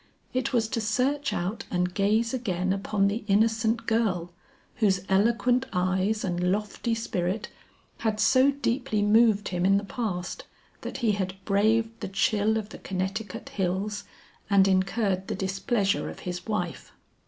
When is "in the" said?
9.63-9.83